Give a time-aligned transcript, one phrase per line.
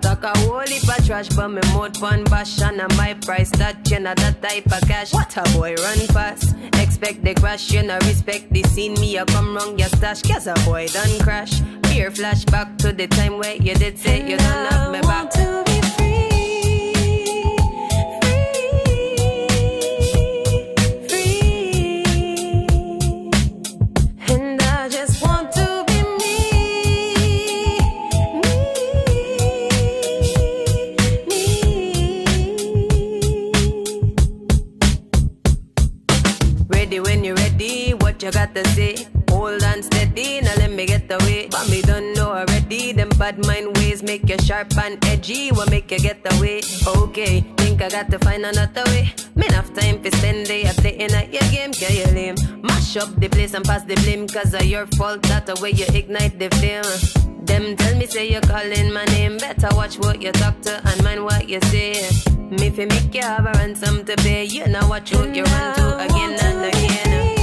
[0.00, 0.04] top.
[0.04, 2.60] Like a whole heap of trash, but me mouth pon bash.
[2.60, 5.12] And my price that you know that type of cash.
[5.12, 6.54] What a boy run fast.
[6.74, 8.94] Expect the crash, you know respect the scene.
[8.94, 10.22] Me a come wrong your stash.
[10.22, 11.60] Cause a boy done crash.
[11.86, 16.01] Fear flashback to the time where you did say you done have me back.
[38.22, 38.94] You got to say.
[39.30, 41.48] Hold on steady, now let me get away.
[41.50, 42.92] But me don't know already.
[42.92, 45.50] Them bad mind ways make you sharp and edgy.
[45.50, 46.60] What make you get away?
[46.86, 49.12] Okay, think I got to find another way.
[49.34, 52.62] Me enough time to spend day I playing at your game, can you lame?
[52.62, 55.22] Mash up the place and pass the blame, cause of your fault.
[55.22, 57.44] That the way you ignite the flame.
[57.44, 59.38] Them tell me say you're calling my name.
[59.38, 62.08] Better watch what you talk to and mind what you say.
[62.50, 64.44] Me fi make you have a ransom to pay.
[64.44, 67.41] You know what you you run to again and again.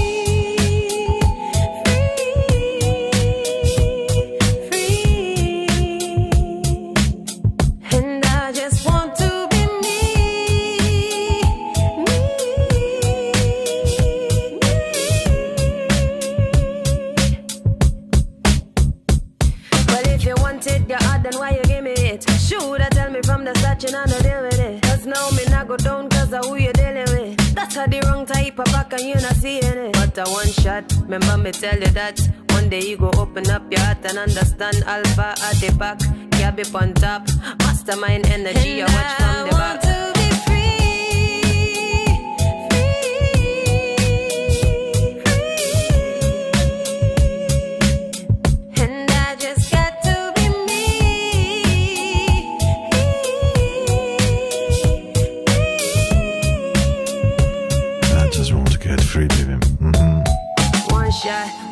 [23.80, 24.82] Touching on the deal with it.
[24.84, 27.56] Cause now me not go down cause of who you dealing with.
[27.56, 29.94] That's how the wrong type of back and you not seeing it.
[29.94, 32.20] But a one shot, remember me tell you that.
[32.50, 36.02] One day you go open up your heart and understand Alpha at the back.
[36.40, 37.28] Up on top.
[37.60, 40.19] Mastermind energy, and I watch from the back.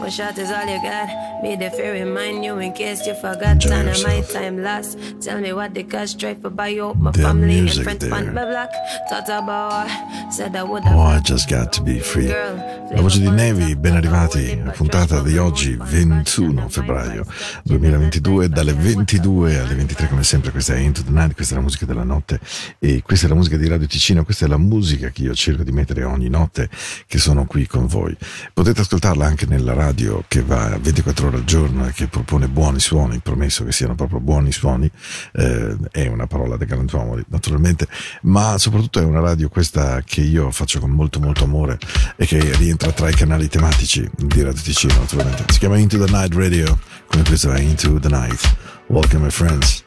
[0.08, 1.44] One shot is all you got.
[1.44, 3.66] Me the fear remind you in case you forgot.
[3.66, 4.98] None of my time lost.
[5.20, 8.46] Tell me what the cost try for buy out my family and friends on my
[8.46, 8.70] block.
[9.10, 10.98] Thought about said I would have.
[10.98, 12.30] Oh, I just got to be free.
[12.30, 14.58] La voce di Nevi, ben arrivati.
[14.64, 17.26] La puntata di oggi, 21 febbraio
[17.64, 20.52] 2022, dalle 22 alle 23, come sempre.
[20.52, 22.40] Questa è Into the Night, questa è la musica della notte
[22.80, 24.24] e questa è la musica di Radio Ticino.
[24.24, 26.70] Questa è la musica che io cerco di mettere ogni notte
[27.06, 28.16] che sono qui con voi.
[28.54, 32.48] Potete ascoltarla anche nella radio radio che va 24 ore al giorno e che propone
[32.48, 34.90] buoni suoni, promesso che siano proprio buoni suoni,
[35.34, 37.88] eh, è una parola da galantuomo naturalmente,
[38.22, 41.80] ma soprattutto è una radio questa che io faccio con molto molto amore
[42.16, 45.46] e che rientra tra i canali tematici di Radio Ticino naturalmente.
[45.52, 46.78] Si chiama Into the Night Radio,
[47.08, 48.56] come questo è Into the Night.
[48.90, 49.84] Welcome my friends,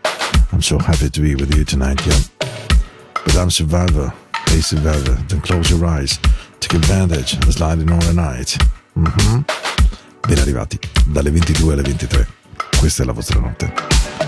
[0.51, 2.19] I'm so happy to be with you tonight, yeah.
[3.25, 4.13] But I'm survivor,
[4.47, 6.19] a survivor, don't close your eyes,
[6.59, 8.59] take advantage of sliding all the night.
[8.97, 9.60] Mm-hmm.
[10.31, 12.29] Ben arrivati, dalle 22 alle 23.
[12.79, 13.73] Questa è la vostra notte.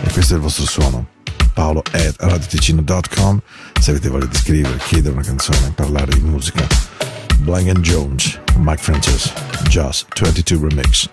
[0.02, 1.06] E questo è il vostro suono.
[1.54, 3.40] Paolo at radioticino.com
[3.80, 6.66] se avete voglia di scrivere, chiedere una canzone, parlare di musica.
[7.38, 9.32] Blank and Jones, Mike Francis,
[9.68, 11.08] Just 22 Remix.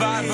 [0.00, 0.32] Survivor.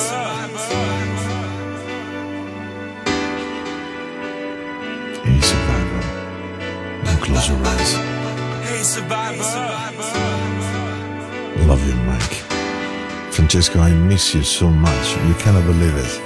[5.25, 6.03] Hey survivor.
[7.05, 7.93] Now close your eyes.
[8.69, 9.43] Hey survivor.
[11.67, 12.37] Love you, Mike.
[13.33, 15.17] Francesco, I miss you so much.
[15.27, 16.26] You cannot believe it.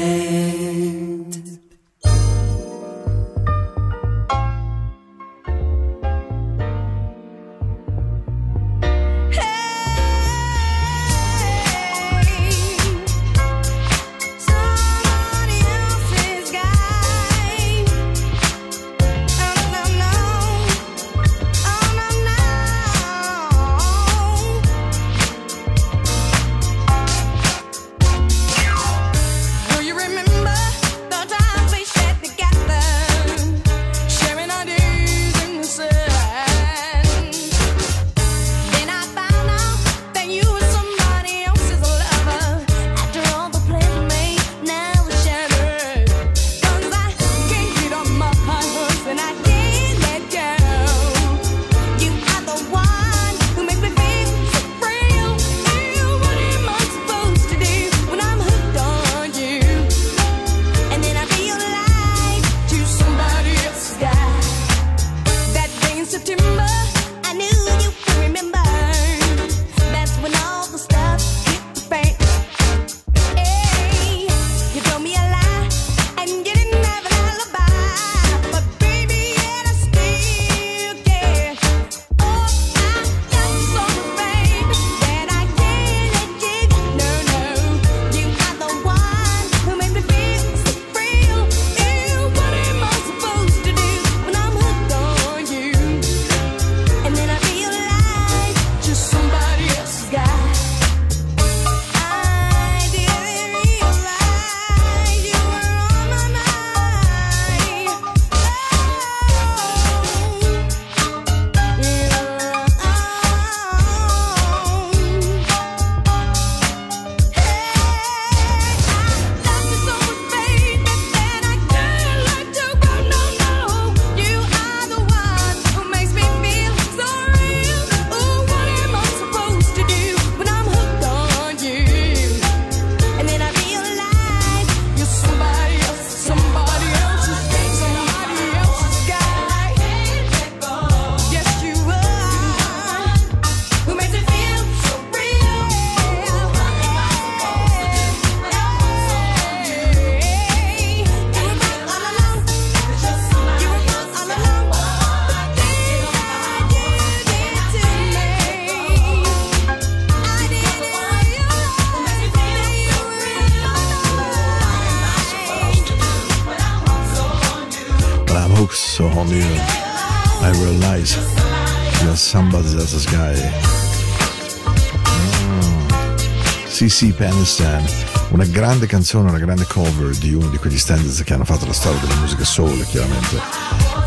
[177.01, 177.83] CeCe Peniston
[178.29, 181.73] una grande canzone, una grande cover di uno di quegli standards che hanno fatto la
[181.73, 183.37] storia della musica soul, chiaramente.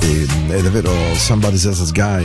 [0.00, 2.24] E, è davvero Somebody's Else's Guy,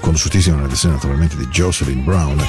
[0.00, 2.40] conosciutissimo nella versione naturalmente di Jocelyn Brown.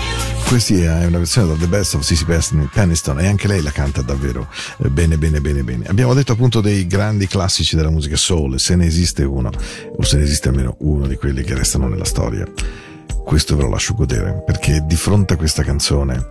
[0.46, 4.02] Questa è una versione da The Best of Cissy Peniston e anche lei la canta
[4.02, 4.48] davvero
[4.84, 5.86] eh, bene, bene, bene, bene.
[5.88, 9.50] Abbiamo detto appunto dei grandi classici della musica soul, se ne esiste uno,
[9.96, 12.46] o se ne esiste almeno uno di quelli che restano nella storia
[13.28, 16.28] questo ve lo lascio godere, perché di fronte a questa canzone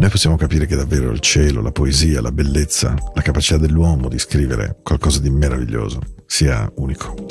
[0.00, 4.18] noi possiamo capire che davvero il cielo, la poesia, la bellezza, la capacità dell'uomo di
[4.18, 7.29] scrivere qualcosa di meraviglioso sia unico.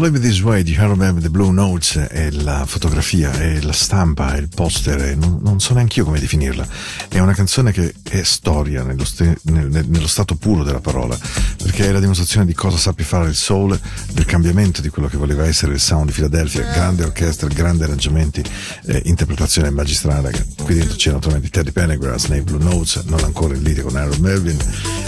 [0.00, 4.40] Live This Way di Harold The Blue Notes e la fotografia e la stampa e
[4.40, 6.66] il poster non, non so neanche io come definirla
[7.08, 11.18] è una canzone che è storia nello, st- nel, nello, stato puro della parola
[11.62, 13.78] perché è la dimostrazione di cosa sappia fare il soul
[14.12, 18.44] del cambiamento di quello che voleva essere il sound di Philadelphia grande orchestra, grandi arrangiamenti
[18.86, 20.30] eh, interpretazione magistrale
[20.62, 24.18] qui dentro c'è naturalmente Teddy Pendergrass nei Blue Notes non ancora in lite con Harold
[24.18, 24.58] Melvin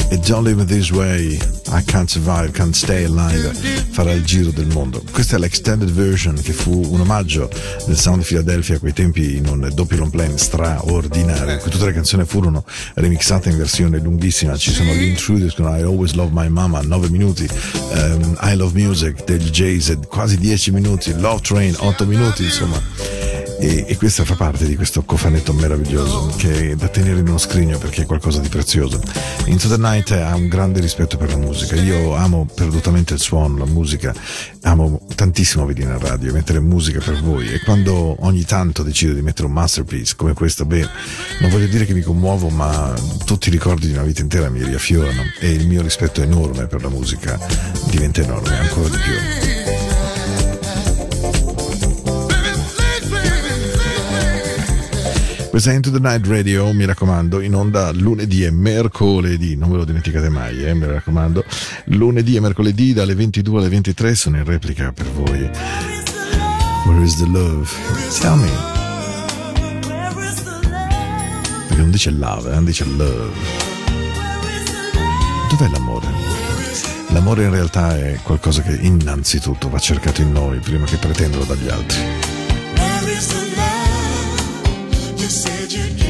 [0.08, 3.52] e Don't Live This Way I Can't Survive, Can't Stay Alive
[3.90, 4.77] farà il giro del mondo.
[5.10, 7.50] Questa è l'extended version che fu un omaggio
[7.86, 11.70] del Sound di Philadelphia a quei tempi in un doppio long plane straordinario, in cui
[11.70, 12.64] tutte le canzoni furono
[12.94, 14.56] remixate in versione lunghissima.
[14.56, 17.48] Ci sono gli Intruders con I Always Love My Mama, 9 minuti,
[17.92, 22.80] um, I Love Music degli Jays, quasi 10 minuti, Love Train, 8 minuti, insomma
[23.58, 27.38] e, e, questa fa parte di questo cofanetto meraviglioso che è da tenere in uno
[27.38, 29.00] scrigno perché è qualcosa di prezioso.
[29.46, 33.58] Into the Night ha un grande rispetto per la musica, io amo perdutamente il suono,
[33.58, 34.14] la musica,
[34.62, 39.12] amo tantissimo venire in radio e mettere musica per voi e quando ogni tanto decido
[39.12, 40.88] di mettere un masterpiece come questo, beh,
[41.40, 42.94] non voglio dire che mi commuovo ma
[43.24, 46.82] tutti i ricordi di una vita intera mi riaffiorano e il mio rispetto enorme per
[46.82, 47.38] la musica
[47.90, 49.57] diventa enorme ancora di più.
[55.50, 59.78] Questa è Into the Night Radio, mi raccomando, in onda lunedì e mercoledì, non ve
[59.78, 61.42] lo dimenticate mai, eh, mi raccomando.
[61.86, 65.50] Lunedì e mercoledì dalle 22 alle 23 sono in replica per voi.
[66.84, 67.66] Where is the love?
[68.20, 68.50] Tell me.
[71.66, 73.30] Perché non dice love, eh, dice love.
[75.50, 76.06] Dov'è l'amore?
[77.08, 81.68] L'amore in realtà è qualcosa che innanzitutto va cercato in noi prima che pretenderlo dagli
[81.68, 83.47] altri.
[85.28, 86.07] Said you'd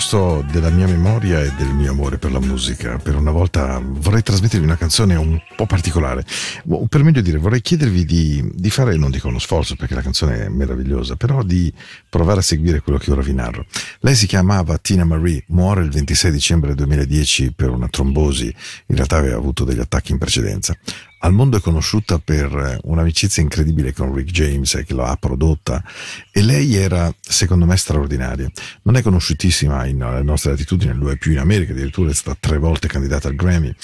[0.00, 2.96] posto della mia memoria e del mio amore per la musica.
[2.96, 6.24] Per una volta vorrei trasmettervi una canzone un po' particolare.
[6.70, 10.00] O per meglio dire, vorrei chiedervi di, di, fare, non dico uno sforzo perché la
[10.00, 11.70] canzone è meravigliosa, però di
[12.08, 13.66] provare a seguire quello che ora vi narro.
[13.98, 19.18] Lei si chiamava Tina Marie, muore il 26 dicembre 2010 per una trombosi, in realtà
[19.18, 20.74] aveva avuto degli attacchi in precedenza.
[21.22, 25.82] Al mondo è conosciuta per un'amicizia incredibile con Rick James che lo ha prodotta
[26.30, 28.50] e lei era secondo me straordinaria.
[28.82, 32.38] Non è conosciutissima in, alle nostre latitudini, lo è più in America, addirittura è stata
[32.40, 33.74] tre volte candidata al Grammy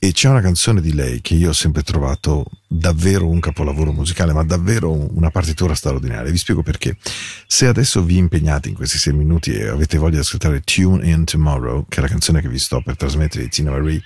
[0.00, 4.32] e c'è una canzone di lei che io ho sempre trovato davvero un capolavoro musicale,
[4.32, 6.30] ma davvero una partitura straordinaria.
[6.30, 6.96] Vi spiego perché.
[7.48, 11.24] Se adesso vi impegnate in questi sei minuti e avete voglia di ascoltare Tune In
[11.24, 14.00] Tomorrow, che è la canzone che vi sto per trasmettere di Tina Marie,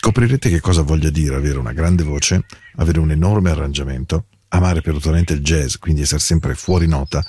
[0.00, 2.44] Scoprirete che cosa voglia dire avere una grande voce,
[2.76, 7.20] avere un enorme arrangiamento, amare perpetuamente il jazz, quindi essere sempre fuori nota,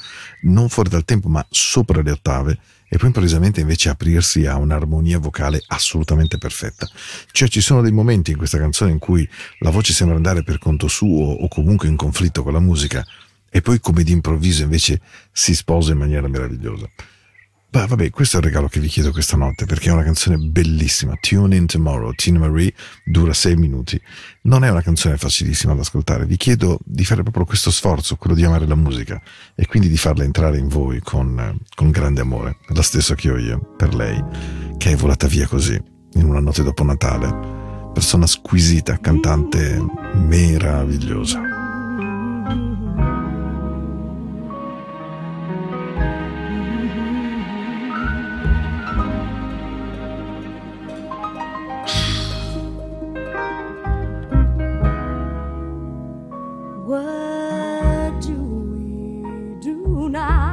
[0.44, 5.18] non fuori dal tempo ma sopra le ottave, e poi improvvisamente invece aprirsi a un'armonia
[5.18, 6.88] vocale assolutamente perfetta.
[7.32, 9.28] Cioè ci sono dei momenti in questa canzone in cui
[9.62, 13.04] la voce sembra andare per conto suo o comunque in conflitto con la musica,
[13.50, 15.02] e poi come d'improvviso invece
[15.32, 16.88] si sposa in maniera meravigliosa.
[17.72, 20.38] Beh, vabbè, questo è il regalo che vi chiedo questa notte perché è una canzone
[20.38, 21.16] bellissima.
[21.20, 22.74] Tune in Tomorrow, Tina Marie,
[23.06, 24.02] dura sei minuti.
[24.44, 26.26] Non è una canzone facilissima da ascoltare.
[26.26, 29.22] Vi chiedo di fare proprio questo sforzo, quello di amare la musica
[29.54, 33.38] e quindi di farla entrare in voi con, con grande amore, lo stesso che ho
[33.38, 34.20] io per lei,
[34.80, 35.80] che è volata via così,
[36.14, 37.92] in una notte dopo Natale.
[37.94, 39.80] Persona squisita, cantante
[40.16, 41.49] meravigliosa.
[56.90, 60.49] What do we do now?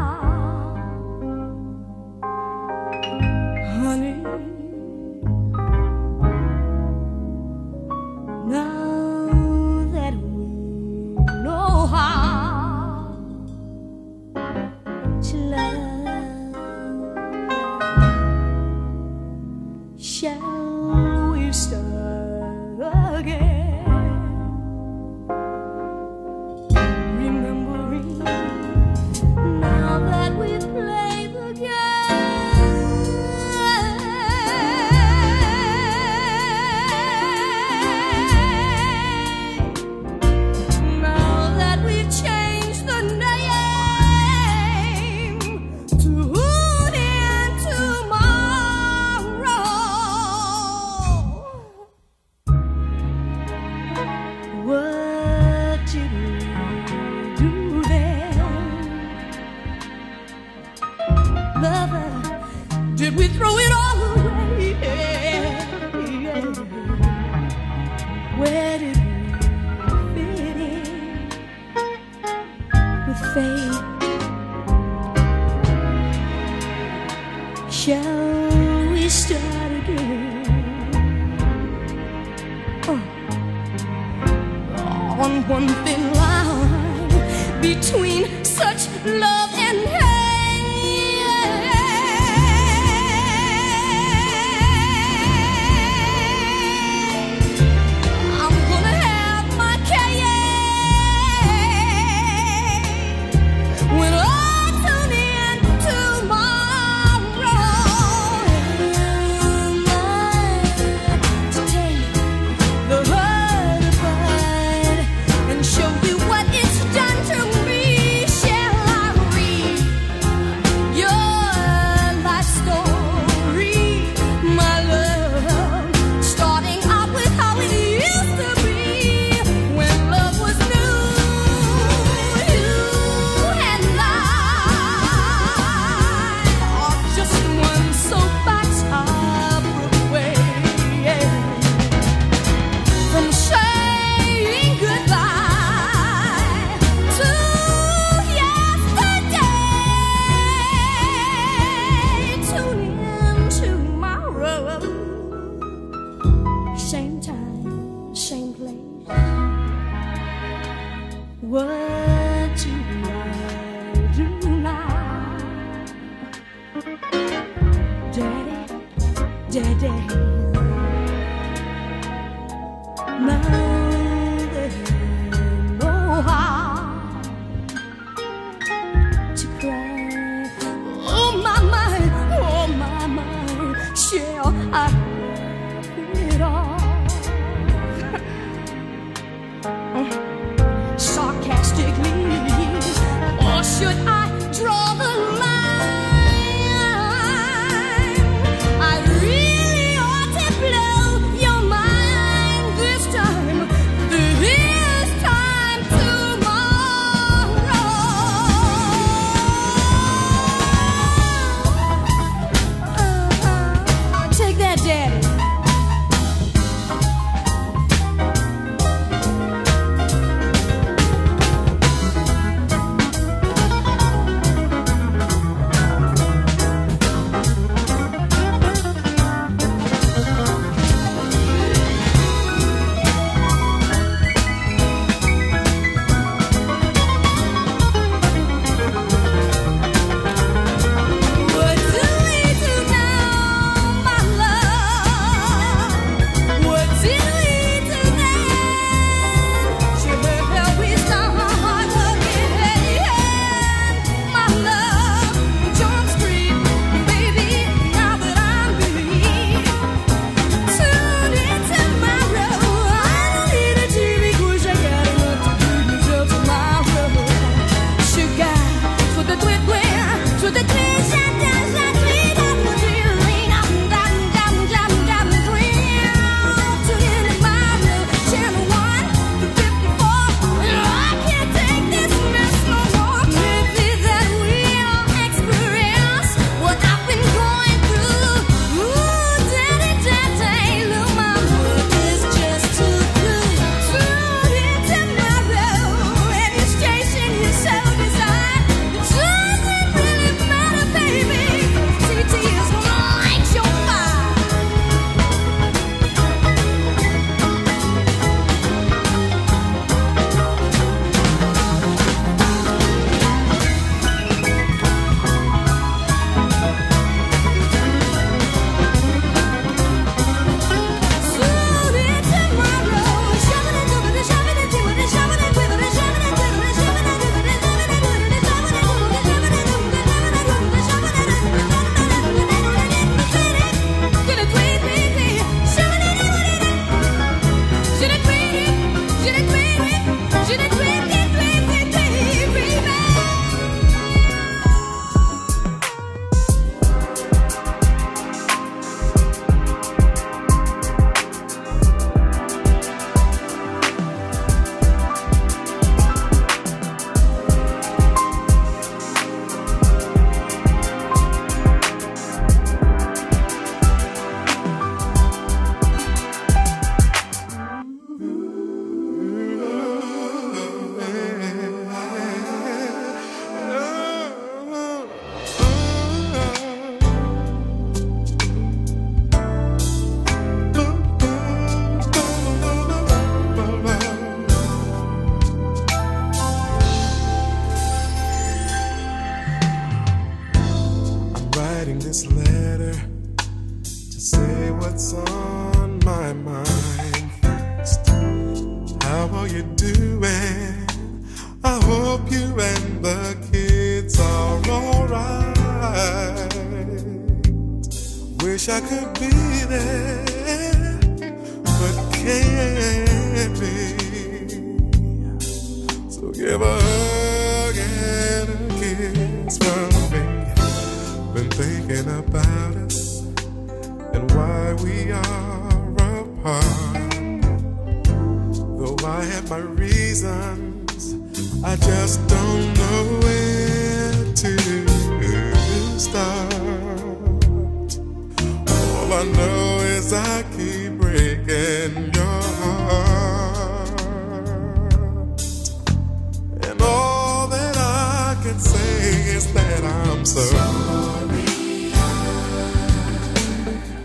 [450.35, 451.29] That I'm.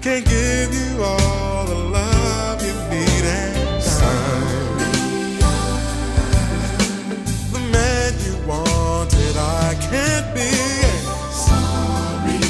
[0.01, 4.77] Can't give you all the love you need and time.
[7.53, 10.51] The man you wanted, I can't be.
[11.31, 12.41] Sorry,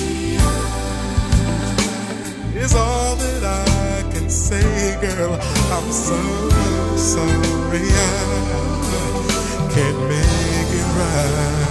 [2.59, 5.33] Is all that I can say, girl.
[5.71, 6.19] I'm so
[6.97, 7.87] sorry.
[7.89, 11.70] I can't make it right.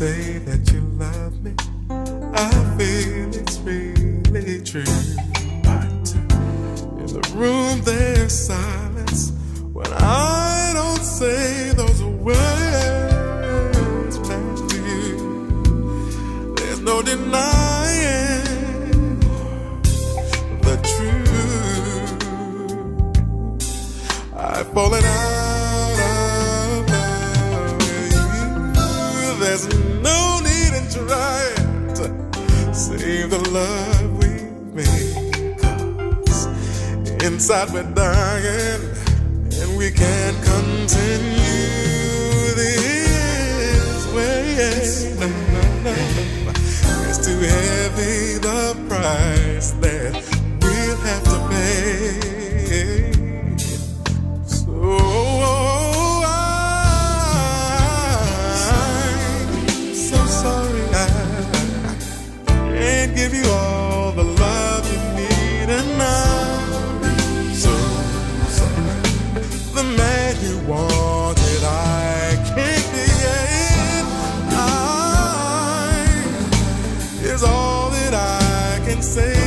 [0.00, 1.52] Say that you love me,
[2.32, 4.94] I feel it's really true.
[5.62, 6.14] But
[7.00, 9.32] in the room there's silence
[9.74, 12.48] when I don't say those words
[14.20, 16.54] back to you.
[16.56, 17.59] There's no denying
[33.30, 34.30] the love we
[34.74, 35.14] made.
[35.60, 36.48] 'Cause
[37.22, 38.82] inside we're dying
[39.60, 41.74] and we can't continue
[42.62, 44.40] this way.
[47.08, 49.99] It's too heavy the price that
[79.02, 79.39] say,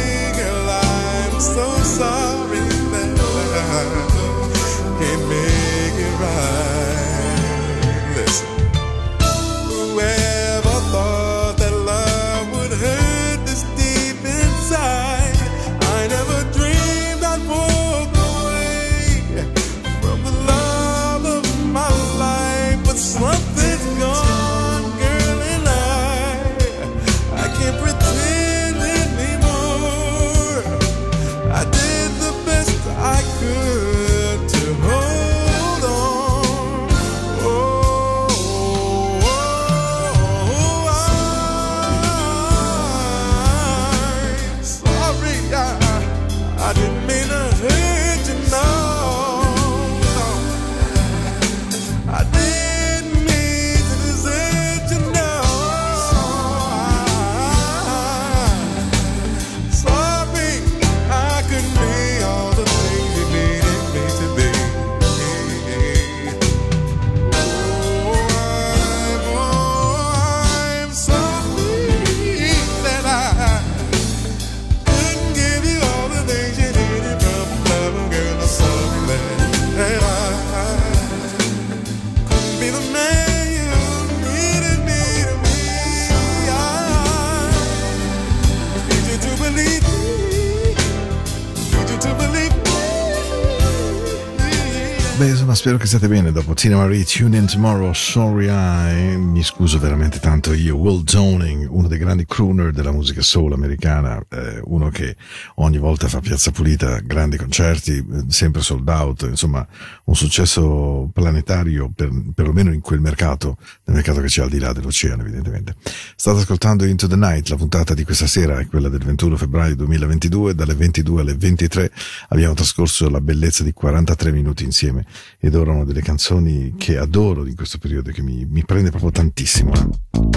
[95.54, 96.54] Insomma, spero che stiate bene dopo.
[96.54, 101.88] Tina Marie, Tune In Tomorrow, Sorry I, mi scuso veramente tanto io, Will Zoning, uno
[101.88, 105.16] dei grandi crooner della musica soul americana, eh, uno che
[105.56, 109.66] ogni volta fa piazza pulita, grandi concerti, eh, sempre sold out, insomma,
[110.06, 114.74] un successo planetario, per, perlomeno in quel mercato, nel mercato che c'è al di là
[114.74, 115.76] dell'oceano, evidentemente.
[116.16, 119.76] State ascoltando Into the Night, la puntata di questa sera è quella del 21 febbraio
[119.76, 121.92] 2022, dalle 22 alle 23
[122.30, 125.06] abbiamo trascorso la bellezza di 43 minuti insieme
[125.46, 129.12] ed ora una delle canzoni che adoro in questo periodo che mi, mi prende proprio
[129.12, 129.88] tantissimo, eh.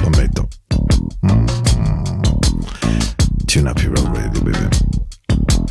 [0.00, 0.48] lo ammetto.
[1.24, 1.46] Mm.
[3.44, 4.68] Tune up your radio, baby.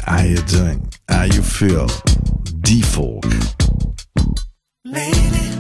[0.06, 0.88] How you doing?
[1.10, 1.86] How you feel?
[2.62, 3.26] D-Folk.
[4.86, 5.55] Lady.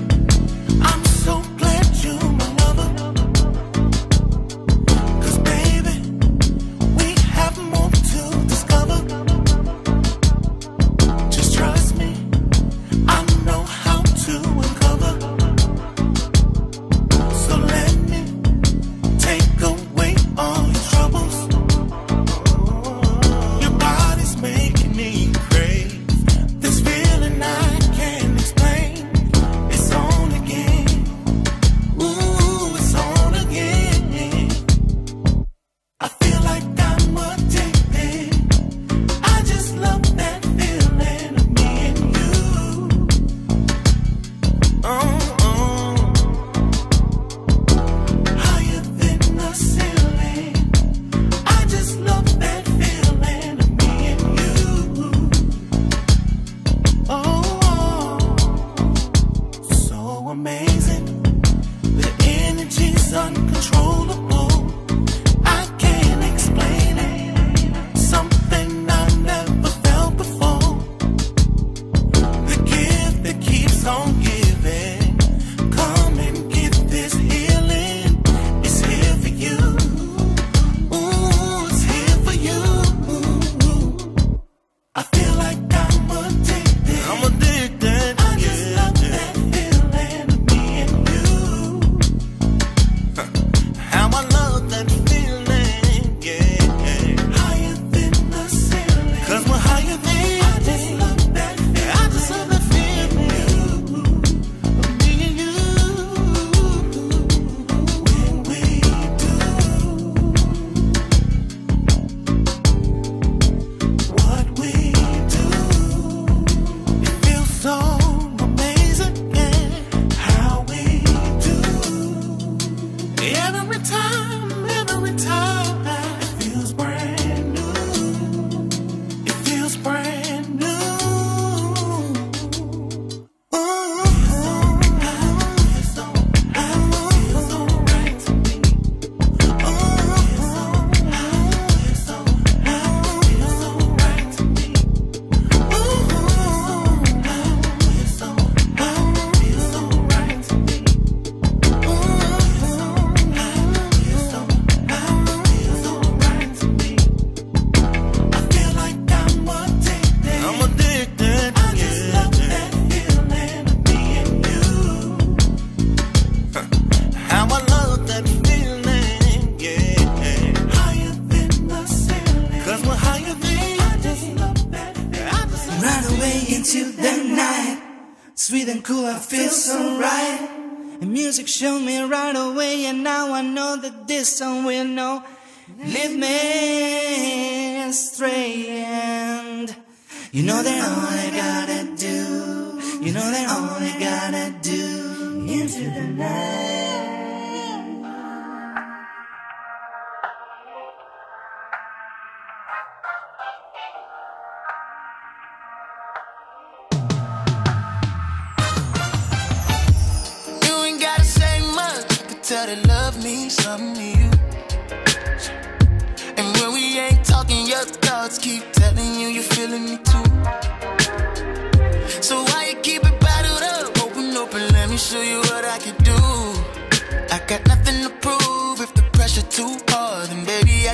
[190.36, 195.46] You know that all I gotta do, you know that all I gotta do.
[195.48, 196.55] into the night.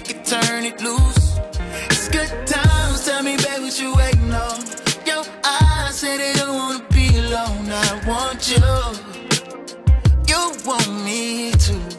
[0.05, 1.37] Could turn it loose.
[1.89, 4.59] It's good times, tell me, baby, what you waiting on?
[5.05, 7.69] Your eyes say they don't wanna be alone.
[7.69, 8.61] I want you,
[10.27, 11.90] you want me too.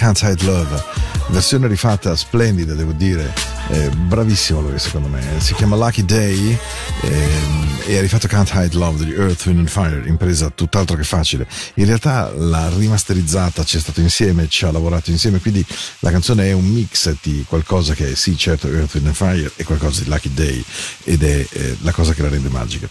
[0.00, 0.82] Can't Hide Love,
[1.26, 3.34] versione rifatta splendida, devo dire,
[3.68, 5.20] eh, bravissimo lui secondo me.
[5.40, 6.58] Si chiama Lucky Day
[7.02, 11.04] ehm, e ha rifatto Can't Hide Love degli Earth, Wind and Fire, impresa tutt'altro che
[11.04, 11.46] facile.
[11.74, 15.62] In realtà l'ha rimasterizzata, ci è stato insieme, ci ha lavorato insieme, quindi
[15.98, 19.52] la canzone è un mix di qualcosa che è sì certo Earth, Wind and Fire
[19.54, 20.64] e qualcosa di Lucky Day
[21.04, 22.88] ed è eh, la cosa che la rende magica.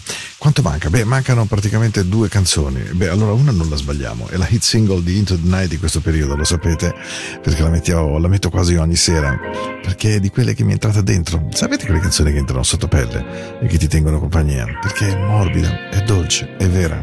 [0.50, 0.89] Quanto manca?
[0.89, 2.82] Beh, mancano praticamente due canzoni.
[2.82, 5.78] Beh, allora una non la sbagliamo, è la hit single di Into the Night di
[5.78, 6.91] questo periodo, lo sapete,
[7.39, 9.38] perché la, mettiamo, la metto quasi ogni sera,
[9.84, 11.50] perché è di quelle che mi è entrata dentro.
[11.52, 14.66] Sapete quelle canzoni che entrano sotto pelle e che ti tengono compagnia?
[14.82, 16.95] Perché è morbida, è dolce, è vera.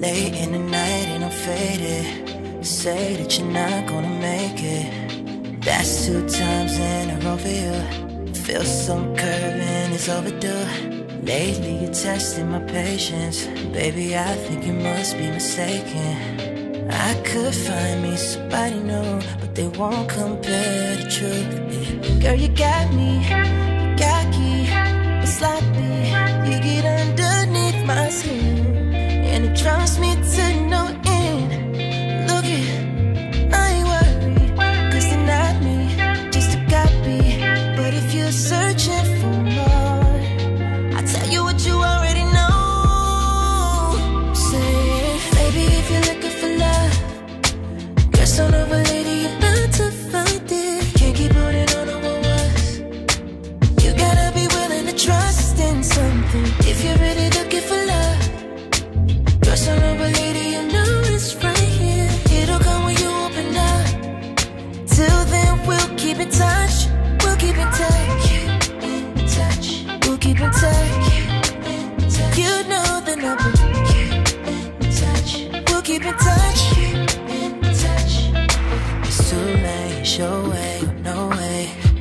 [0.00, 2.64] Late in the night and I'm faded.
[2.64, 5.62] Say that you're not gonna make it.
[5.62, 8.32] That's two times in a row for you.
[8.32, 10.93] Feel some curving, it's overdue.
[11.24, 13.46] Lately you're testing my patience.
[13.72, 16.90] Baby, I think you must be mistaken.
[16.90, 22.20] I could find me somebody new, but they won't compare the truth.
[22.20, 23.24] Girl, you got me,
[23.96, 24.68] cocky,
[25.20, 25.94] but sloppy.
[26.46, 30.63] You get underneath my skin, and it drives me to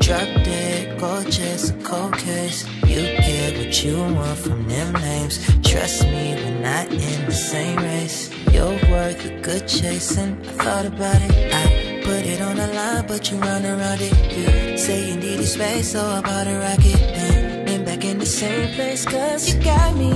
[0.04, 2.68] Drop dead, gorgeous, cold case.
[2.86, 5.40] You get what you want from them names.
[5.64, 8.30] Trust me, we're not in the same race.
[8.52, 10.38] You're worth a good chasing.
[10.42, 11.54] I thought about it.
[11.54, 14.14] I put it on the line, but you run around it.
[14.36, 17.00] You say you need needed space, so I bought a rocket.
[17.16, 20.12] Then, then back in the same place, cause you got me.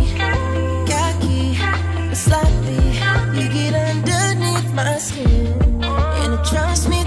[0.91, 1.55] Cocky,
[2.13, 2.83] sloppy.
[3.39, 5.81] You get underneath my skin.
[5.81, 7.06] And it drives me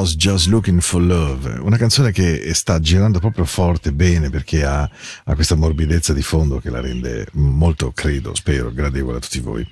[0.00, 4.88] Ross, Just Looking for Love, una canzone che sta girando proprio forte, bene, perché ha,
[5.24, 9.66] ha questa morbidezza di fondo che la rende molto, credo, spero, gradevole a tutti voi.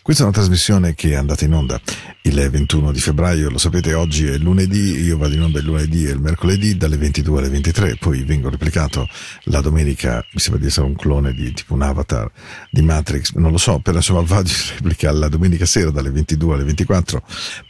[0.00, 1.78] Questa è una trasmissione che è andata in onda
[2.26, 6.06] il 21 di febbraio, lo sapete, oggi è lunedì, io vado in onda il lunedì
[6.06, 9.06] e il mercoledì dalle 22 alle 23, poi vengo replicato
[9.44, 12.30] la domenica, mi sembra di essere un clone di tipo un avatar
[12.70, 16.54] di Matrix, non lo so, però insomma vado in replica la domenica sera dalle 22
[16.54, 17.22] alle 24,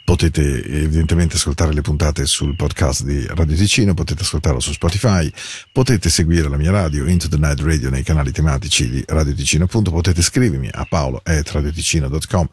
[0.05, 5.29] potete evidentemente ascoltare le puntate sul podcast di Radio Ticino, potete ascoltarlo su Spotify,
[5.73, 9.65] potete seguire la mia radio Into the Night Radio nei canali tematici di Radio Ticino,
[9.65, 12.49] appunto potete scrivermi a paolo.radioticino.com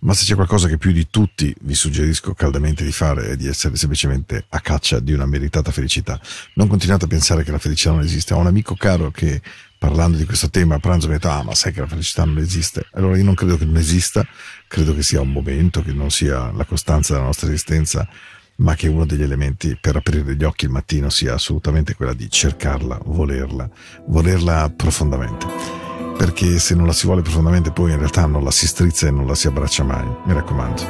[0.00, 3.48] ma se c'è qualcosa che più di tutti vi suggerisco caldamente di fare è di
[3.48, 6.20] essere semplicemente a caccia di una meritata felicità.
[6.54, 8.34] Non continuate a pensare che la felicità non esiste.
[8.34, 9.40] Ho un amico caro che
[9.76, 12.24] parlando di questo tema a pranzo mi ha detto ah ma sai che la felicità
[12.24, 12.86] non esiste.
[12.92, 14.26] Allora io non credo che non esista,
[14.68, 18.08] credo che sia un momento, che non sia la costanza della nostra esistenza,
[18.56, 22.30] ma che uno degli elementi per aprire gli occhi il mattino sia assolutamente quella di
[22.30, 23.68] cercarla, volerla,
[24.06, 25.87] volerla profondamente
[26.18, 29.12] perché se non la si vuole profondamente poi in realtà non la si strizza e
[29.12, 30.82] non la si abbraccia mai, mi raccomando.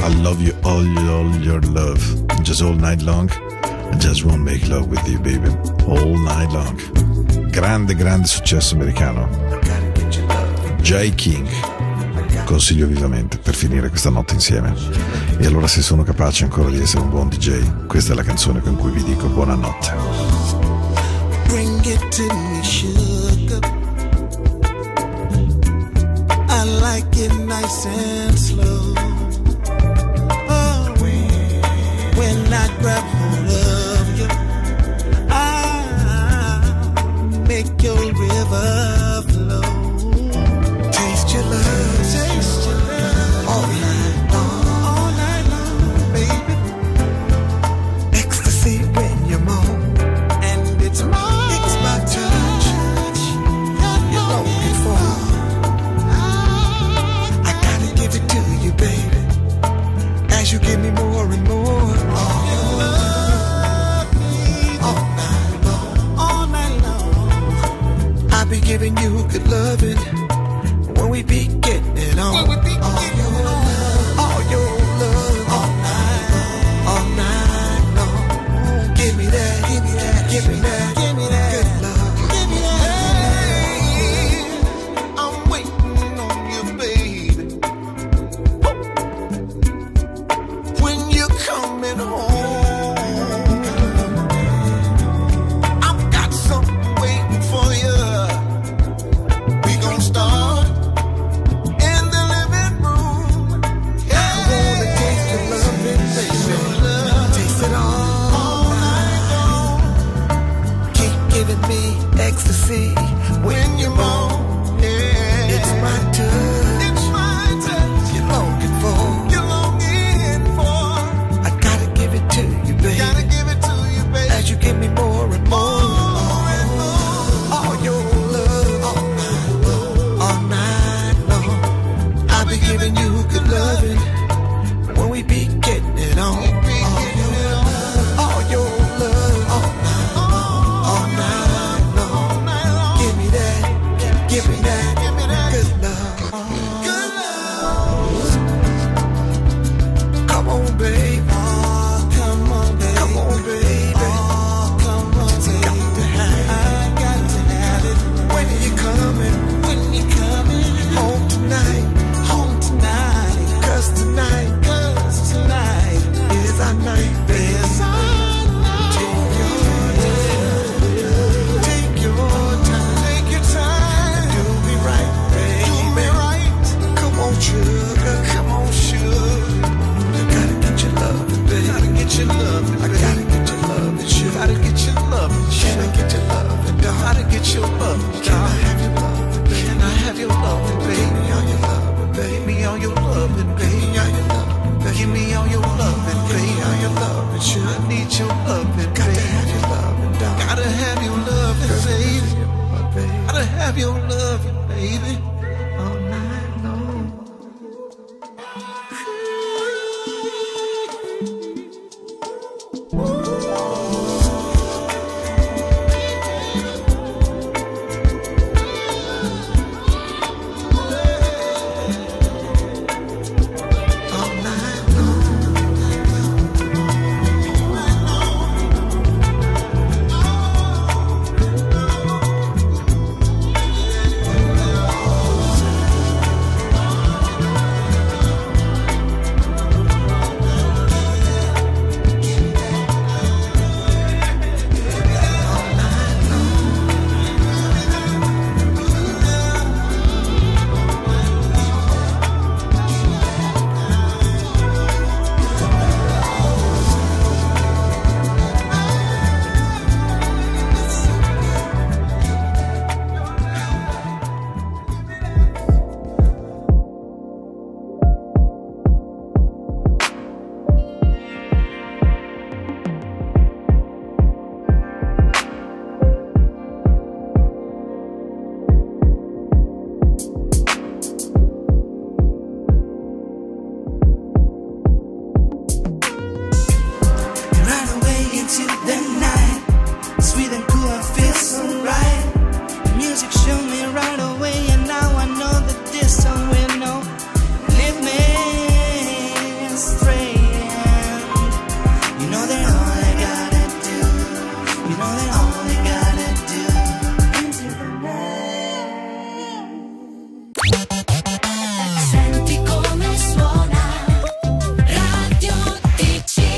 [0.00, 2.00] I love you all, all your love,
[2.40, 3.30] just all night long.
[3.92, 5.50] I just won't make love with you, baby,
[5.84, 7.50] all night long.
[7.50, 9.28] Grande, grande successo americano.
[10.80, 11.14] J.
[11.14, 11.46] King.
[12.46, 14.74] Consiglio vivamente per finire questa notte insieme.
[15.38, 18.60] E allora se sono capace ancora di essere un buon DJ, questa è la canzone
[18.60, 20.35] con cui vi dico buonanotte.
[21.48, 23.60] Bring it to me, sugar.
[26.48, 28.94] I like it nice and slow.
[30.48, 30.94] Oh,
[32.18, 34.28] when I grab hold of you,
[35.30, 35.40] I
[37.48, 39.15] make your river.
[68.86, 71.55] hoping you could love it when we begin.